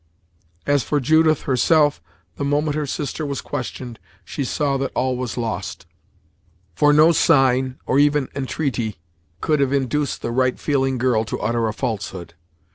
As 0.65 0.81
for 0.81 0.99
Judith, 0.99 1.43
herself, 1.43 2.01
the 2.37 2.43
moment 2.43 2.73
her 2.73 2.87
sister 2.87 3.23
was 3.23 3.39
questioned, 3.39 3.99
she 4.25 4.43
saw 4.43 4.75
that 4.77 4.91
all 4.95 5.15
was 5.15 5.37
lost; 5.37 5.85
for 6.73 6.91
no 6.91 7.11
sign, 7.11 7.77
or 7.85 7.99
even 7.99 8.27
intreaty 8.33 8.95
could 9.41 9.59
have 9.59 9.71
induced 9.71 10.23
the 10.23 10.31
right 10.31 10.57
feeling 10.59 10.97
girl 10.97 11.23
to 11.25 11.39
utter 11.39 11.67
a 11.67 11.73
falsehood. 11.73 12.33